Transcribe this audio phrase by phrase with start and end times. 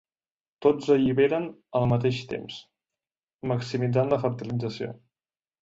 [0.65, 1.45] Tots alliberen
[1.81, 2.57] al mateix temps,
[3.53, 4.91] maximitzant la fertilització.